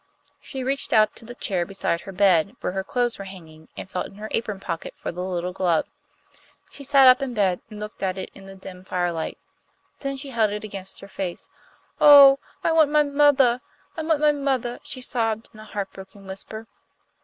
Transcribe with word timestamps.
She 0.41 0.63
reached 0.63 0.93
out 0.93 1.15
to 1.17 1.25
the 1.25 1.35
chair 1.35 1.63
beside 1.63 2.01
her 2.01 2.11
bed, 2.11 2.55
where 2.59 2.71
her 2.71 2.83
clothes 2.83 3.19
were 3.19 3.25
hanging, 3.25 3.67
and 3.77 3.87
felt 3.87 4.07
in 4.07 4.15
her 4.15 4.29
apron 4.31 4.59
pocket 4.59 4.95
for 4.97 5.11
the 5.11 5.21
little 5.21 5.53
glove. 5.53 5.85
She 6.71 6.83
sat 6.83 7.07
up 7.07 7.21
in 7.21 7.35
bed, 7.35 7.61
and 7.69 7.79
looked 7.79 8.01
at 8.01 8.17
it 8.17 8.31
in 8.33 8.47
the 8.47 8.55
dim 8.55 8.83
firelight. 8.83 9.37
Then 9.99 10.17
she 10.17 10.29
held 10.31 10.49
it 10.49 10.63
against 10.63 11.01
her 11.01 11.07
face. 11.07 11.49
"Oh, 11.99 12.39
I 12.63 12.71
want 12.71 12.89
my 12.89 13.03
mothah! 13.03 13.61
I 13.95 14.01
want 14.01 14.21
my 14.21 14.31
mothah!" 14.31 14.79
she 14.81 15.01
sobbed, 15.01 15.49
in 15.53 15.59
a 15.59 15.65
heart 15.65 15.93
broken 15.93 16.25
whisper. 16.25 16.65